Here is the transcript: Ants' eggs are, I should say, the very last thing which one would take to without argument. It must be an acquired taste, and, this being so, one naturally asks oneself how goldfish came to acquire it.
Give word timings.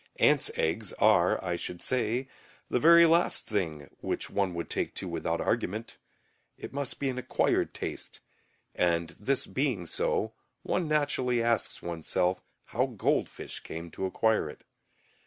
Ants' 0.17 0.49
eggs 0.55 0.93
are, 0.93 1.37
I 1.45 1.55
should 1.55 1.79
say, 1.79 2.27
the 2.71 2.79
very 2.79 3.05
last 3.05 3.45
thing 3.47 3.87
which 3.99 4.31
one 4.31 4.55
would 4.55 4.67
take 4.67 4.95
to 4.95 5.07
without 5.07 5.39
argument. 5.39 5.97
It 6.57 6.73
must 6.73 6.97
be 6.97 7.07
an 7.09 7.19
acquired 7.19 7.75
taste, 7.75 8.19
and, 8.73 9.09
this 9.11 9.45
being 9.45 9.85
so, 9.85 10.33
one 10.63 10.87
naturally 10.87 11.43
asks 11.43 11.83
oneself 11.83 12.41
how 12.65 12.87
goldfish 12.87 13.59
came 13.59 13.91
to 13.91 14.07
acquire 14.07 14.49
it. 14.49 14.63